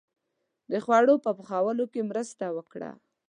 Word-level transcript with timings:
•د 0.71 0.73
خوړو 0.83 1.15
په 1.25 1.31
پخولو 1.37 1.85
کې 1.93 2.01
مرسته 2.11 2.45
وکړه. 2.57 2.91